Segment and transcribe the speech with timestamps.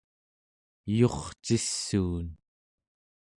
[0.91, 2.25] eyurcissuun